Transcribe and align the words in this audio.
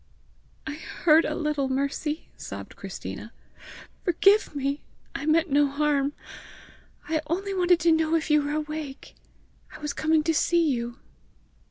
"I 0.65 0.73
heard 0.77 1.25
a 1.25 1.35
little, 1.35 1.69
Mercy!" 1.69 2.29
sobbed 2.35 2.75
Christina. 2.75 3.31
"Forgive 4.03 4.55
me; 4.55 4.81
I 5.13 5.27
meant 5.27 5.51
no 5.51 5.67
harm; 5.67 6.13
I 7.07 7.21
only 7.27 7.53
wanted 7.53 7.79
to 7.81 7.91
know 7.91 8.15
if 8.15 8.31
you 8.31 8.41
were 8.41 8.51
awake; 8.53 9.13
I 9.71 9.77
was 9.77 9.93
coming 9.93 10.23
to 10.23 10.33
see 10.33 10.67
you." 10.67 10.97